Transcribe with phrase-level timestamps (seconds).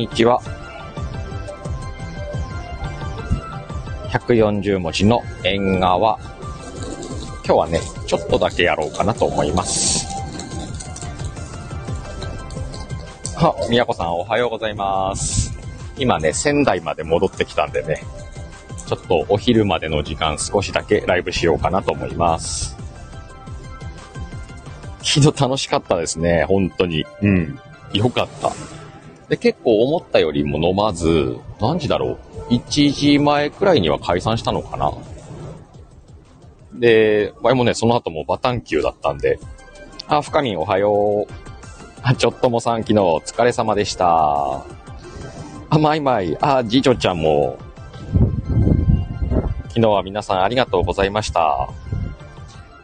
[0.00, 0.40] こんにちは。
[4.08, 6.18] 140文字の縁側。
[7.44, 10.06] 今日はね、ちょっとだけやろうかなと思います。
[13.36, 15.52] あ、宮子さんおはようございます。
[15.98, 18.02] 今ね、仙台まで戻ってきたんでね、
[18.86, 22.74] ちょっとお昼までの時間少しだけライブしようかなと思います。
[25.02, 27.04] 昨日楽しかったですね、本当に。
[27.20, 27.60] うん。
[27.92, 28.79] よかった。
[29.30, 32.18] で、結構思ったよりも飲まず、何時だろ
[32.50, 34.92] う ?1 時前くらいには解散したのかな？
[36.74, 39.38] で、前もね、その後もバタン級だったんで、
[40.08, 41.32] あ、深みおはよう。
[42.02, 44.64] あ、ちょっともさん昨日お疲れ様でした。
[45.72, 46.36] あ、まいまい。
[46.40, 47.56] あ、じいちょちゃんも。
[49.68, 51.68] 昨日は皆さんありがとうございました。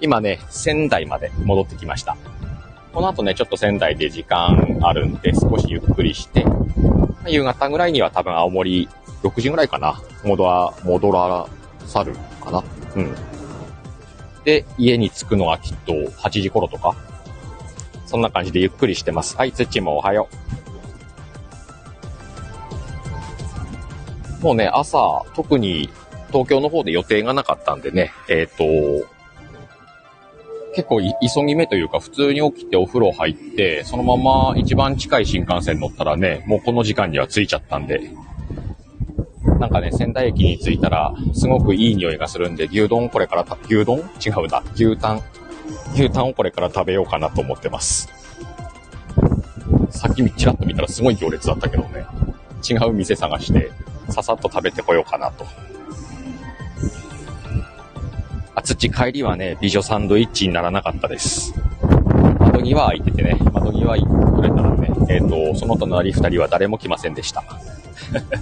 [0.01, 2.17] 今ね、仙台まで戻ってきました。
[2.97, 6.47] この後ね、ちょっと仙台で時間あるんで、少しゆっくりして、
[7.27, 8.89] 夕方ぐらいには多分青森、
[9.23, 10.01] 6時ぐらいかな。
[10.25, 11.47] 戻ら、戻ら
[11.85, 12.65] さるかな。
[12.95, 13.15] うん。
[14.45, 16.97] で、家に着くのはきっと8時頃とか。
[18.07, 19.37] そんな感じでゆっくりしてます。
[19.37, 20.31] はい、つっちもおはよ
[24.41, 24.43] う。
[24.43, 25.91] もうね、朝、特に
[26.29, 28.65] 東京の方で予定がなかったんでね、えっ、と、
[30.77, 38.11] 結構急ぎ目というか、普通に起きてお風呂入って、そのまま一番近い新幹線乗ったらね、もうこの時間には着いちゃったんで、
[39.59, 44.01] なんかね、仙台駅に着いたら、すごくいい匂いがするんで、牛丼これから、牛丼？
[44.25, 44.63] 違うな。
[44.75, 45.23] 牛タン。
[45.95, 48.11] 牛タンをこれから食べようかなと思ってます。
[49.89, 52.05] さっきちらっと見たらすごい行列だったけどね。
[52.69, 53.71] 違う店探して、
[54.11, 55.47] ささっと食べてこようかなと。
[58.87, 61.55] あ、土帰りはね、美女サンドイッチにならなかったです。
[62.39, 67.45] 窓際開いててね、窓際くれたらね、えっ、と、その隣二人は誰も来ませんでした。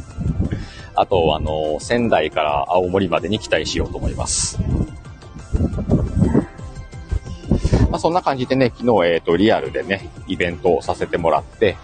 [0.97, 4.60] あと、あの、仙台から青森までに期待しようと思います。
[7.91, 11.76] まあ、そんな感じでね、昨日、えっ、と、リアルでね、イベントをさせてもらって、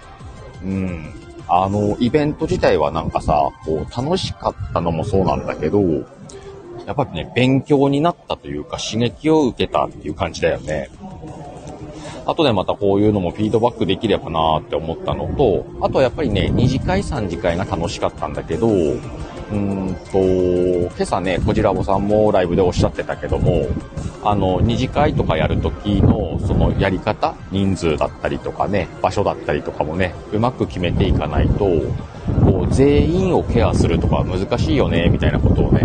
[0.65, 1.15] うん、
[1.49, 5.81] あの、イベント自体はなんかさ、こう、楽しかったのもそうなんだけど、
[6.87, 10.89] やっぱりね、勉強になったというか、刺激を受けたっていう感じだよね。
[12.27, 20.19] あとでまたこういうのもフィードバックできればなーって思ったのと、あとはやっぱりね、二次会、三次会が楽しかったんだけど、うーんと、
[20.97, 23.67] 今朝ね、こじらぼさんもライブでおっしゃってたけども、
[24.23, 31.65] あの、二次会とかやるときの、そのやり方、人数だったりとかね、場所だったりとかもね、うまく決めていかないと、
[32.45, 35.81] こう、全員をケアするとか難しいよね、みたいなことをね、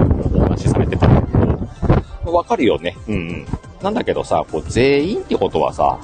[0.56, 2.98] 話されてたんだけど、わかるよね。
[3.08, 3.46] うんうん。
[3.84, 6.00] なんだけどさ、こう、全員ってことはさ、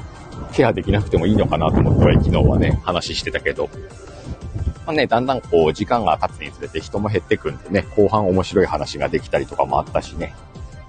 [0.54, 3.70] ケアできなくてもいいのかなと思って、昨日はね、話してたけど。
[4.86, 10.34] まあね、だんだんこう、時間が経つにつれて人も減ってくんでね、後半面白い話ができたりとかもあったしね。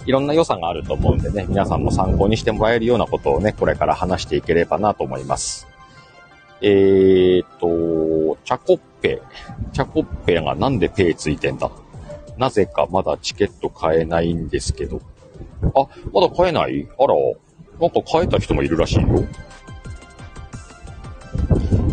[0.05, 5.69] いろんな良さがあると思うんでね、皆さんも参考にしてもらえるようなことをね、これから話していければなと思います。
[6.61, 9.21] えーと、チャコッペ。
[9.73, 11.71] チャコッペがなんでペイついてんだ
[12.43, 15.01] なぜかまだチケット買えないんですけど。
[15.77, 16.89] あ、まだ買えない？
[16.99, 17.15] あら、
[17.81, 19.07] なんか買えた人もいるらしいよ。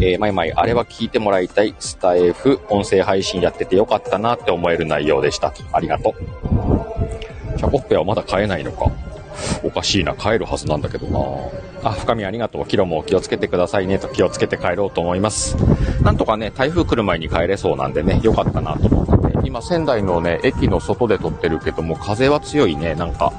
[0.02, 1.76] えー、まいまい、あれは聞いてもらいたい。
[1.78, 5.54] スタイフ、音声配信やっててよかったなって思える内容でした。
[5.72, 7.58] ありがとう。
[7.60, 8.92] チャコッペはまだ買えないのか。
[9.64, 11.06] おかしいな、買えるはずなんだけど
[11.84, 11.90] な。
[11.90, 12.66] あ、深みありがとう。
[12.66, 15.56] キロも気をつけてくださいねと気をつけて帰ろうと思います。
[16.02, 19.29] なんとかね、台風来る前に帰れそうなんでね、よかったなと思って。
[19.50, 23.34] 今、仙台のね、駅の外で撮ってるけども、風は強いね、なんか、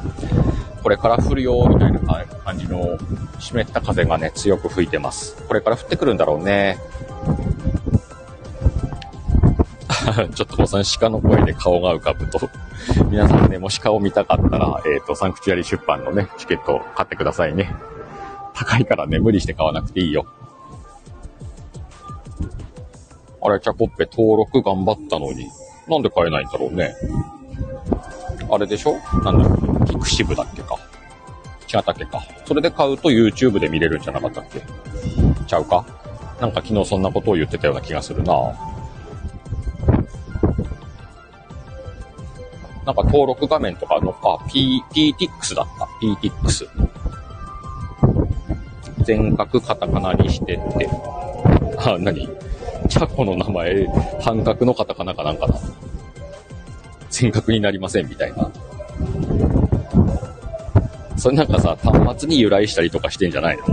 [0.82, 2.00] これから降るよ、みたいな
[2.44, 2.98] 感じの
[3.38, 5.40] 湿った風がね、強く吹いてます。
[5.46, 6.78] これから降ってくるんだろうね。
[10.34, 12.40] ちょっとおさん鹿の声で顔が浮かぶと。
[13.08, 17.72] 皆さんね、もし顔見たかったら、えっ、と、サンクチュアリ出版のね、チケットを買ってくださいね。
[18.52, 20.26] 高いからね、無理して買わなくていいよ。
[23.42, 25.48] あれ、チャコッペ登録頑張ったのに、
[25.90, 26.94] なんで買えないんだろうね。
[28.50, 28.94] あれでしょ？
[29.24, 29.54] なんだろ
[29.84, 29.86] う。
[29.86, 30.76] ピクシブだっけか。
[31.72, 32.22] 違ったっけか。
[32.46, 34.62] それで買うと YouTube で見れるんじゃなかったっけ？
[35.46, 35.84] ちゃうか？
[36.40, 38.34] なんか昨日そんなことを言ってたような気がするな
[42.86, 45.84] なんか登録画面とかの、あ、P、PTX だった。
[46.00, 46.66] PTX。
[49.04, 50.88] 全角カタカナにしてって。
[51.78, 52.28] あ、なに
[52.90, 53.86] チャコの名前、
[54.20, 55.54] 半角のカタカナかなんかな。
[57.08, 58.50] 全角になりませんみたいな。
[61.16, 63.64] それなんかさ、端末に由来したりとかしてんじゃないの？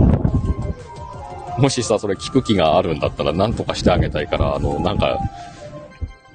[1.58, 5.18] もしさ、それ聞く気があるんだったら何とかしてあげたいから、あの、なんか、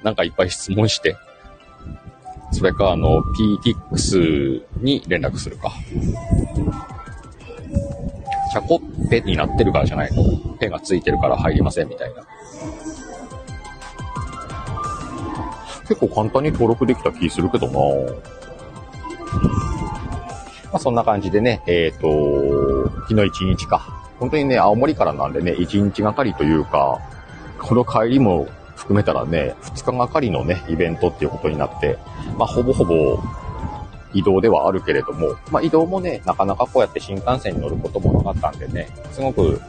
[0.02, 1.16] なんかいっぱい質問して。
[2.52, 3.22] それか、あの、
[3.92, 5.72] PTX に連絡するか。
[8.54, 10.22] チャコッペになってるからじゃないの？
[10.60, 12.22] ペがついてるから入りませんみたいな。
[15.88, 17.72] 結構簡単に登録できた気するけどな
[20.70, 23.78] まあそんな感じでね、えっ、ー、と、昨日1日か。
[24.20, 27.00] 本当にね、青森からなんでね、1日がかりというか、
[27.58, 28.46] この帰りも
[28.76, 31.98] 含めたらね、2日がかりのね、イベントっていうことになって、
[32.38, 33.20] まあほぼほぼ
[34.14, 39.60] 移動ではあるけれども、まあ移動もね、なかなかこうやって新幹線に乗ることもなかったんでね、すごく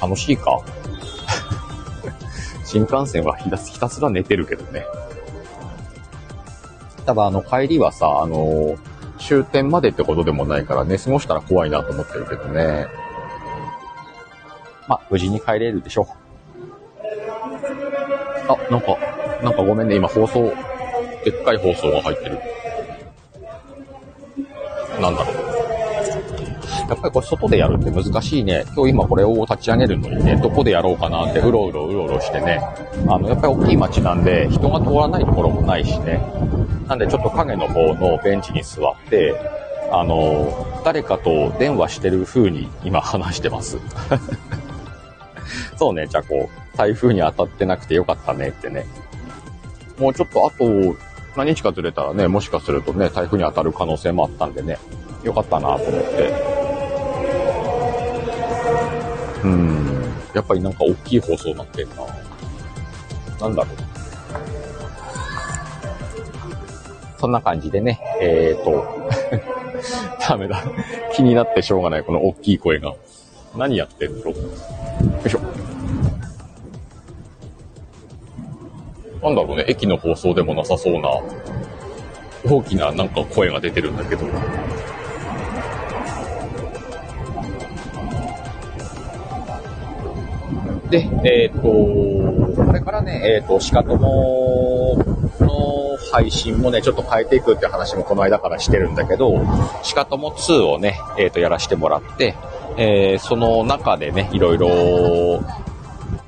[0.00, 0.60] 楽しいか。
[2.64, 4.84] 新幹線はひたすら寝てるけどね。
[7.06, 8.76] ただあの帰りはさ、あの
[9.18, 12.86] 終点までってことでもないからね、過ごしたら怖いなと思ってるけどね。
[14.88, 16.06] まあ、無事に帰れるでしょう。
[18.48, 18.98] あ、なんか、
[19.42, 20.52] なんかごめんね、今放送、
[21.24, 22.38] でっかい放送が入ってる。
[26.88, 28.64] やっぱりこれ外でやるって難しいね。
[28.74, 32.60] 今日今これを立ち上げるのにね、どこでやろうかなってうろうろうろうろしてね。
[33.08, 36.20] あの、やっぱり大きい街なんで人が通らないところもないしね。
[36.88, 39.34] なんでちょっと影の方のベンチに座って、
[39.90, 43.78] あの、誰かと電話してる風に今話してます。
[45.76, 48.86] そうね、じゃあこう、台風に当たってなくてよかったねってね。
[49.98, 50.96] もうちょっとあと
[51.36, 54.78] 何日かずれたらね、もしかするとね、台風に当たる可能性もあったんでね、
[55.22, 56.63] よかったなと思って。
[59.44, 60.14] うん。
[60.34, 61.94] やっぱりなんか大きい放送になってんな。
[63.40, 63.76] なんだろう。
[67.18, 68.84] そんな感じでね、えーと、
[70.28, 70.62] ダメだ。
[71.14, 72.94] 気になってしょうがない、この大きい声が。
[73.56, 74.34] 何やってんのよ
[75.24, 75.40] いしょ。
[79.22, 81.08] なんだろうね、駅の放送でもなさそうな、
[82.44, 84.26] 大きななんか声が出てるんだけど。
[90.94, 94.96] で、えっ、ー、と、これからね、えっ、ー、と、シカトモ
[95.40, 99.44] の配信もね、ちょっと変えていくって話もこの間からしてるんだけど、
[99.82, 102.36] シカトモ2をね、えっ、ー、と、やらせてもらって、
[102.76, 105.42] えー、その中でね、いろいろ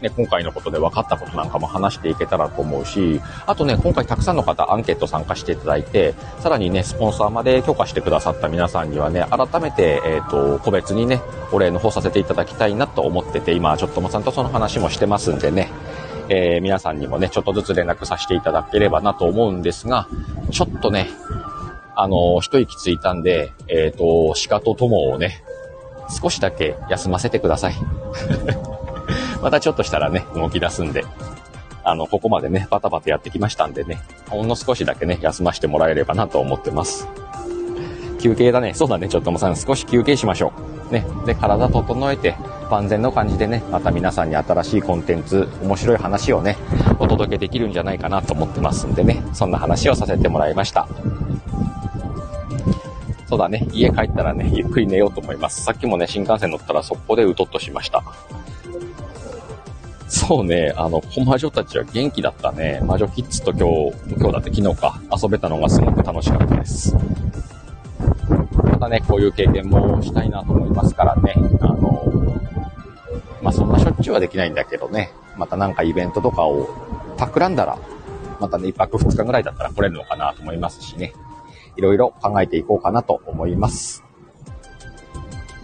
[0.01, 11.23] ね、今回のことで分かったことなんかも話していけたらと思うし、あとね、今回たくさんの方アンケート参加していただいて、さらにね、スポンサーまで許可してくださった皆さんにはね、改めて、えっ、ー、と、個別にね、
[11.53, 15.71] お礼の方させていただきたいなと思ってて、今、ちょっともちゃんとその話もしてますんでね、
[16.29, 20.09] えー、皆さんにもね、ちょっとずつ連絡させていただければなと思うんですが、
[20.51, 21.09] ちょっとね、
[21.95, 25.43] あの、一息ついたんで、えっ、ー、と、鹿と友をね、
[26.11, 27.75] 少しだけ休ませてください。
[29.47, 31.05] またちょっとしたらね、動き出すんで、
[31.85, 37.07] あの、ここまでね、バタバタやってきましたんでね、ほんの少しだけね、休ませてもらえればなと思ってます。
[38.19, 38.75] 休憩だね。
[38.75, 39.09] そうだね。
[39.09, 40.53] ちょっともさん、少し休憩しましょ
[40.91, 40.93] う。
[40.93, 41.07] ね。
[41.27, 42.35] で、体整えて、
[42.73, 46.57] 万全の感じでね、また皆さんに新しいコンテンツ、面白い話をね、
[46.99, 50.89] お届けできるんじゃないかなと思ってますんでね、そんな話をさせてもらいました。
[53.29, 53.65] そうだね。
[53.73, 55.63] 家帰ったらね、ゆっくり寝ようと思います。
[55.63, 58.03] さっきもね、新幹線乗ったら速攻でうとっとしました。
[60.09, 62.81] そうね、あの、コマ女たちは元気だったね。
[62.85, 66.97] 魔女キッズと今日、今日だって昨日か、遊べたのがすごく楽しかったです。
[68.63, 71.35] またね、こういう経験もしたいなと思いますからね。
[71.61, 72.05] あの、
[73.43, 75.11] まあ、そんなしょっちゅうはできないんだけどね。
[75.37, 76.69] またなんかイベントとかを
[77.17, 77.79] 企んだら、
[78.41, 81.15] またね、1泊2日ぐらいだったら来れるのかなと思いますしね。
[81.77, 84.06] いろいろ考えていこうかなと思います。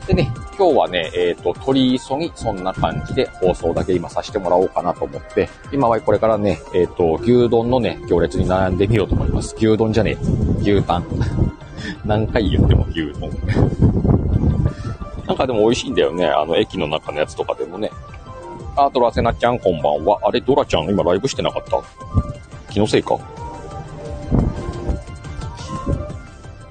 [0.07, 9.55] でね、今日はね、えっ、ー、と、取り急ぎ、そんな感じで放送だけ今させてもらおうかなと思って、今はこれからね、えっ、ー、と、牛丼のね、行列に並んでみようと思います。
[9.57, 11.07] 牛丼じゃねえ、牛タン。
[12.05, 13.31] 何回言っても牛丼。
[15.27, 16.27] なんかでも美味しいんだよね。
[16.27, 17.91] あの、駅の中のやつとかでもね。
[18.77, 20.19] あ、ドラセナちゃんこんばんは。
[20.25, 21.81] あれ、ドラちゃん今ライブしてなかった？
[22.73, 23.17] 気のせいか？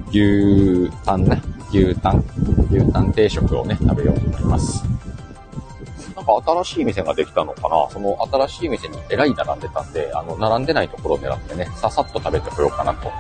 [0.10, 1.42] 牛タンね。
[1.72, 2.22] 牛タン、
[2.72, 4.84] 牛タン定食をね、食べようと思います。
[6.16, 7.90] なんか新しい店ができたのかな？
[7.90, 13.12] その新しい店にえらい並んでたんで、あの、並んでないところを狙ってね、ささっと食べてこようかなと。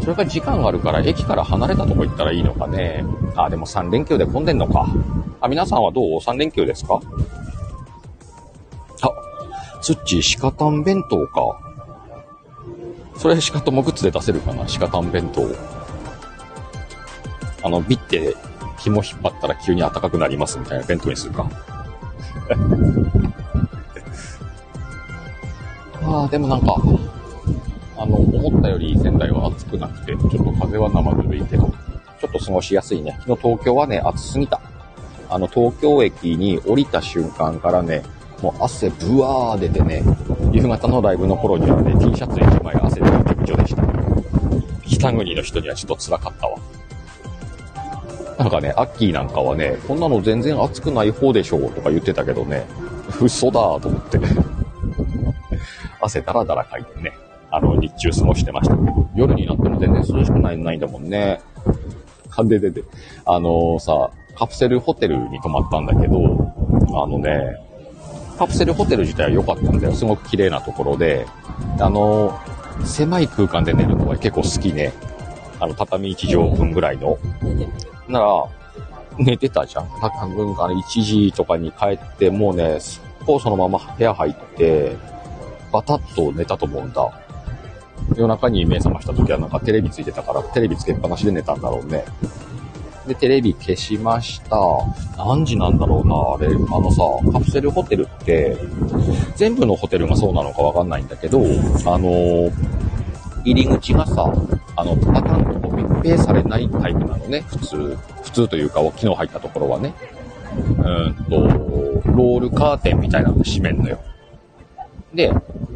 [0.00, 3.04] それから時間があるから駅から離れたとこ行ったらいいのかね。
[3.36, 4.86] あ、でも3連休で混んでんのか。
[5.40, 7.00] あ、皆さんはどう ?3 連休ですか？
[9.02, 9.10] あ、
[9.80, 11.60] ツッチー、鹿タン弁当か。
[13.16, 14.66] それ鹿ともグッズで出せるかな？
[14.78, 15.46] 鹿タン弁当。
[17.62, 18.36] あの、ビって
[18.78, 21.48] 紐引っ張ったら急に暖かくなりますみたいな弁当にするか。
[26.02, 26.76] ああ、でもなんか、
[27.98, 31.72] あの、思ったより仙台は暑くなくて、ちょっと風は生ぬるいけど、
[32.20, 33.16] ちょっと過ごしやすいね。
[33.20, 34.60] 昨日東京はね、暑すぎた。
[35.28, 38.02] あの、東京駅に降りた瞬間からね、
[38.42, 40.02] もう汗ブワー出てね、
[40.52, 43.82] 夕方のライブの頃にはね、T シャツ1枚汗でびちょびちょでした。
[44.86, 46.58] 北国の人にはちょっと辛かったわ。
[48.38, 52.66] なんかね、アッキーなんかはね、こんなの全然暑くない方でしょうとか言ってたけどね、
[53.20, 54.18] 嘘だと思って。
[56.00, 57.12] 汗だらだらかいてね、
[57.50, 61.40] あの、日中過ごしてましたけど、夜になっても全然涼しくないないんだもんね。
[62.44, 62.82] ででで、
[63.24, 66.52] あのー、さ、カプセルホテルに泊まったんだけど、
[67.02, 67.56] あのね、
[68.38, 69.94] カプセルホテル自体は良かったんだよ。
[69.94, 71.26] すごく綺麗なところで、
[71.80, 74.92] あのー、狭い空間で寝るのは結構好きね。
[75.58, 77.16] あの、畳1畳分ぐらいの。
[78.08, 78.44] なら、
[79.18, 79.88] 寝てたじゃん。
[80.00, 84.96] 多分、あの、1時とかに帰って、もうね、すっごいそのまま部屋入って、
[85.72, 87.10] バタッと寝たと思うんだ。
[88.14, 92.04] 夜中に目覚ました時はなんかテレビついてたから、テレビつけっぱなしで寝たんだろうね。
[93.06, 94.56] で、テレビ消しました。
[95.16, 96.54] 何時なんだろうな、あれ。
[96.54, 98.56] あのさ、カプセルホテルって、
[99.36, 102.50] 全部のホテルがそうなのかわかんないんだけど、あの
[103.44, 104.32] 入り口がさ、
[104.76, 105.22] あの、パ
[106.14, 107.96] タンと密閉されないタイプなのね、普通。
[108.22, 109.94] 普通というか、昨日入ったところはね。
[110.56, 111.40] うんと、
[112.10, 113.98] ロールカーテンみたいなの閉めんのよ。
[115.14, 115.32] で、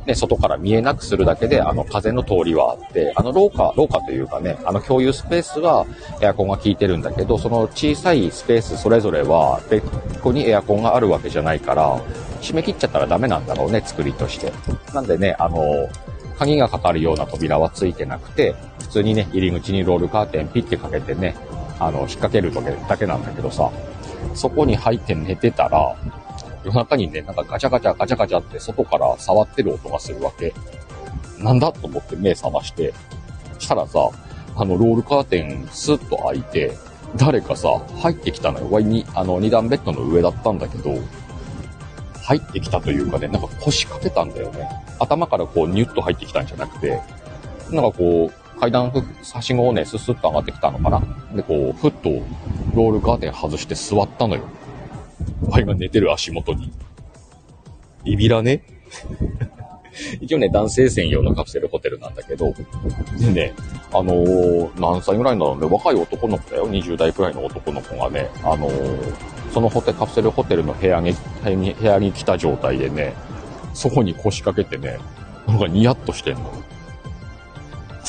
[0.06, 5.86] ね、外から見えなくするだけで、あの、風の通りはあって、あの、廊下、廊下というかね、あの、共有スペースは
[6.20, 9.86] エアコンが効いてるんだけど、その小さいスペースそれぞれは、別
[10.22, 11.98] 個にエアコンがあるわけじゃないから、
[12.40, 14.52] 締め切っちゃったらダメなんだろうね、作りとして。
[14.94, 15.88] なんでね、あの、
[16.38, 18.54] 鍵がかかるような扉はついてなくて、
[18.90, 21.36] 通にね、入り口にロールカーテンピッてかけてね、
[21.78, 23.70] あの、引っ掛けるだけなんだけどさ、
[24.34, 25.96] そこに入って寝てたら、
[26.64, 30.52] 夜中にね、なんかガチャガチャガチャガチャって外から触ってる音がするわけ。
[31.38, 32.92] なんだと思って目覚まして、
[33.58, 33.98] したらさ、
[34.56, 36.76] あの、ロールカーテンスッと開いて、
[37.16, 37.68] 誰かさ、
[38.02, 38.70] 入ってきたのよ。
[38.70, 40.98] わいに、あの、二段ベッドの上だったんだけど、
[42.22, 44.68] 入ってきたというかね、なんか腰掛けたんだよね。
[45.00, 47.00] 頭からこうニュッと入ってきたんじゃなくて、
[47.70, 51.02] なんかこう、階段はしごをね、ススッと上がってきたのかな？
[51.34, 52.10] で、こう、ふっと
[52.74, 54.42] ロールカーテン外して座ったのよ。
[55.48, 56.70] ワイが寝てる足元に。
[58.04, 58.62] ビビらね？
[60.20, 62.54] 一応ね、男性専用のカプセルホテルなんだけど、
[63.18, 63.54] でね、
[63.92, 65.56] あのー、何歳ぐらいなの？
[65.56, 69.14] ね、若い男の子だよ、20代くらいの男の子がね、あのー、
[69.52, 73.14] そのホテカプセルホテルの部屋に、部屋に来た状態でね、
[73.74, 74.98] そこに腰掛けてね、
[75.46, 76.52] なんかニヤッとしてんの。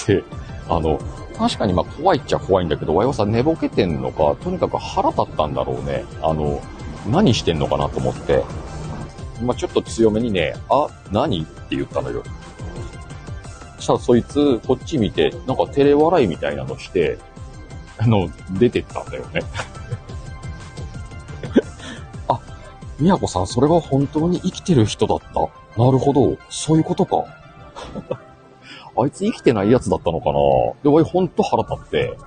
[0.08, 0.24] で、
[0.67, 1.00] あの、
[1.38, 6.05] 確かにまあ怖いっちゃ怖いんだけど、わよさん寝ぼけてんのか、とにかく腹立ったんだろうね。
[6.22, 6.62] あの、
[7.10, 8.43] 何してんのかなと思って、
[9.43, 12.24] まあ、ちょっと強めにね、あ、何って言ったのよ。
[13.77, 17.17] そしたらそいつ、こっち見て、なんか照れ笑いみたいなのして、
[17.98, 19.41] あの、出てったんだよね。
[22.29, 22.39] あ、
[23.00, 25.39] みやこさん、それは本当に生きてる人だった。
[25.81, 27.25] なるほど、そういうことか。
[28.98, 30.33] あいつ生きてないやつだったのかな？
[30.83, 32.17] で、おい、ほんと腹立って、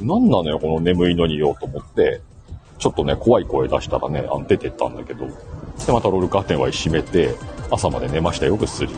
[0.00, 2.20] なんなのよ、この眠いのによ、と思って、
[2.78, 5.32] ちょっとね、怖い声出したらね、あ出てったんだけど、で、
[5.92, 7.34] またロールカーテンは閉めて、
[7.70, 8.94] 朝まで寝ましたよ、ぐっすり。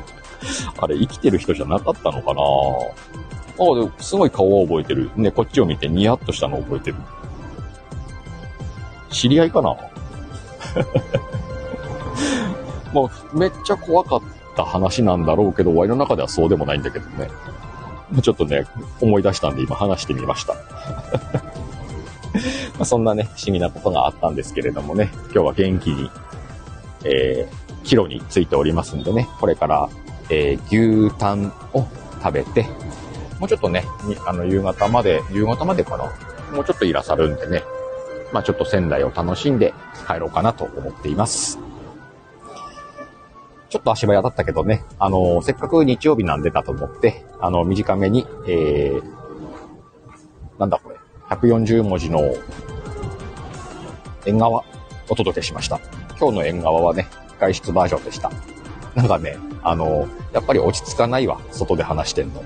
[0.78, 2.40] あれ、生きてる人じゃなかったのかな？
[3.56, 5.10] あでも、すごい顔は覚えてる。
[5.16, 6.96] ね、こっちを見てニヤッとしたの覚えてる。
[9.10, 9.76] 知り合いかな？
[12.92, 14.22] もう、めっちゃ怖かっ
[14.54, 17.28] た話なんだろうけど、ワイの中ではそうでもないんだけどね。
[18.22, 18.66] ちょっとね、
[19.00, 20.54] 思い出したんで今話してみました。
[22.78, 26.10] ま、そんなね、不思議なことがあったんですけれどもね、今日は元気に、
[27.04, 29.88] えー、キロについておりますんでね、これから、
[30.30, 31.86] えー、牛タンを
[32.22, 32.66] 食べて、
[33.38, 33.84] もうちょっとね、
[34.26, 36.04] あの、夕方まで、夕方までかな、
[36.52, 37.62] もうちょっといらっしゃるんでね、
[38.32, 39.74] まあちょっと仙台を楽しんで
[40.06, 41.58] 帰ろうかなと思っています。
[43.74, 49.02] ちょっと足早だったけどね、あのせっかく日曜日なんでだと思って、あの、短めに、えー、
[50.60, 50.96] なんだこれ、
[51.28, 52.20] 140文字の
[54.26, 54.62] 縁側
[55.08, 55.80] お届けしました。
[56.20, 57.08] 今日の縁側はね、
[57.40, 58.30] 外出バージョンでした。
[58.94, 62.44] なんかね、あの、やっぱり落ち着かないわ、外で話してんの。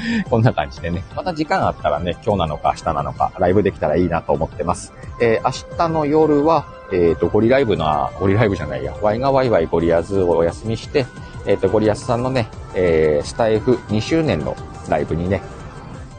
[0.28, 4.92] こんな感じでね、また時間あったらね、今日なのか明日なのか、ライブできたらいいなと思ってます。
[5.20, 11.06] えー、明日の夜は、えっ、ー、と、ゴリライブな、ゴリライブじゃないや、ワイがワイワイゴリアズをお休みして、
[11.46, 14.56] えっ、ー、と、ゴリアスさんのね、えー、スタイフ2周年の
[14.88, 15.42] ライブにね、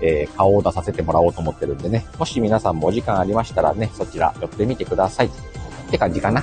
[0.02, 5.28] えー、顔を出させてもらおうと思ってるんでね、もし皆さんもお時間ありましたらね、そちら寄ってみてください。
[5.28, 5.30] っ
[5.92, 6.42] て感じかな。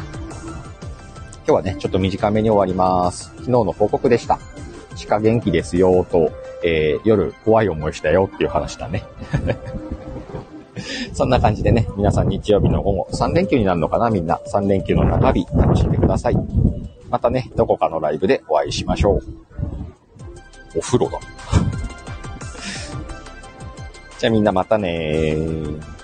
[1.47, 3.33] 今日はね、ちょっと短めに終わります。
[3.37, 4.39] 昨日の報告でした。
[5.07, 6.31] 鹿元気ですよと、
[6.65, 9.05] えー、夜怖い思いしたよっていう話だね。
[11.13, 14.11] そんな感じでね、皆さん日曜日の午後、3連休になるのかな？
[14.11, 14.41] みんな。
[14.47, 16.37] 3連休の中日、楽しんでください。
[17.11, 19.23] またね、どこかのライブでお会いしましょう。
[20.77, 21.19] お風呂だ。
[24.19, 25.98] じゃあみんなまたねー。